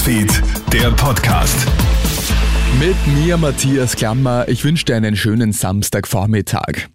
[0.00, 1.66] Newsfeed, der Podcast.
[2.78, 4.48] Mit mir Matthias Klammer.
[4.48, 6.88] Ich wünsche dir einen schönen Samstagvormittag.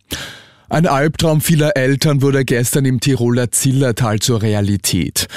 [0.69, 5.27] Ein Albtraum vieler Eltern wurde gestern im Tiroler Zillertal zur Realität.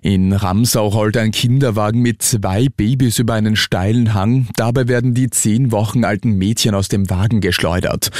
[0.00, 4.48] In Ramsau rollt ein Kinderwagen mit zwei Babys über einen steilen Hang.
[4.56, 8.10] Dabei werden die zehn Wochen alten Mädchen aus dem Wagen geschleudert.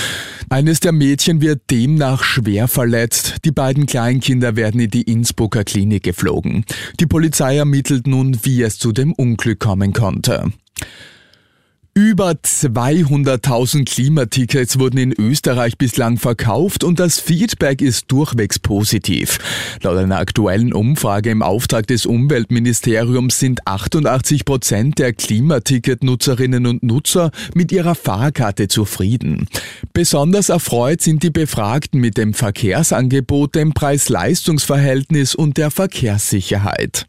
[0.51, 3.37] Eines der Mädchen wird demnach schwer verletzt.
[3.45, 6.65] Die beiden Kleinkinder werden in die Innsbrucker Klinik geflogen.
[7.01, 10.51] Die Polizei ermittelt nun, wie es zu dem Unglück kommen konnte.
[11.99, 19.41] Über 200.000 Klimatickets wurden in Österreich bislang verkauft und das Feedback ist durchwegs positiv.
[19.83, 27.33] Laut einer aktuellen Umfrage im Auftrag des Umweltministeriums sind 88 Prozent der Klimaticket-Nutzerinnen und Nutzer
[27.55, 29.49] mit ihrer Fahrkarte zufrieden.
[29.93, 37.09] Besonders erfreut sind die Befragten mit dem Verkehrsangebot, dem Preis-Leistungs-Verhältnis und der Verkehrssicherheit.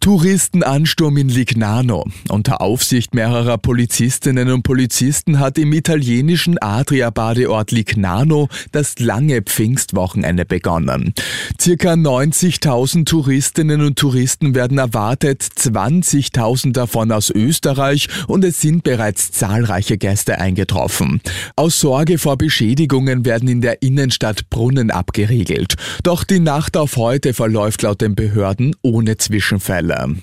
[0.00, 2.06] Touristenansturm in Lignano.
[2.30, 11.12] Unter Aufsicht mehrerer Polizistinnen und Polizisten hat im italienischen Adria-Badeort Lignano das lange Pfingstwochenende begonnen.
[11.60, 19.32] Circa 90.000 Touristinnen und Touristen werden erwartet, 20.000 davon aus Österreich und es sind bereits
[19.32, 21.20] zahlreiche Gäste eingetroffen.
[21.56, 25.74] Aus Sorge vor Beschädigungen werden in der Innenstadt Brunnen abgeriegelt.
[26.02, 29.89] Doch die Nacht auf heute verläuft laut den Behörden ohne Zwischenfälle.
[29.90, 30.16] Stelle.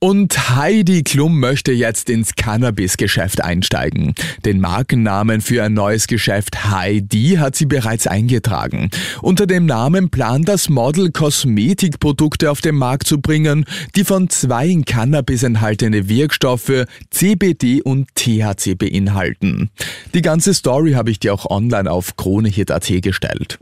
[0.00, 4.14] Und Heidi Klum möchte jetzt ins Cannabis-Geschäft einsteigen.
[4.44, 8.90] Den Markennamen für ein neues Geschäft Heidi hat sie bereits eingetragen.
[9.22, 13.64] Unter dem Namen plant das Model Kosmetikprodukte auf den Markt zu bringen,
[13.96, 19.70] die von zwei in Cannabis enthaltene Wirkstoffe CBD und THC beinhalten.
[20.12, 23.58] Die ganze Story habe ich dir auch online auf kronehit.at gestellt.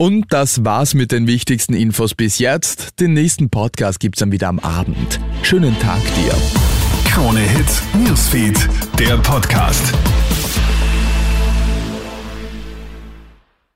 [0.00, 3.00] Und das war's mit den wichtigsten Infos bis jetzt.
[3.00, 5.18] Den nächsten Podcast gibt's dann wieder am Abend.
[5.42, 6.32] Schönen Tag dir.
[7.10, 9.92] Krone Hits, Newsfeed, der Podcast.